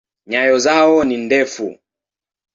[0.27, 1.67] Nyayo zao ni ndefu.